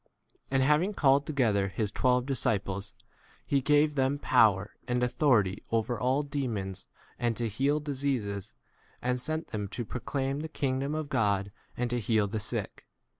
[0.49, 2.95] And having called together his twelve disciples
[3.45, 6.87] he gave them power and authority over all de 2 mons
[7.19, 8.55] and to heal diseases,
[8.99, 12.87] and sent them to proclaim the king dom of God and to heal the sick.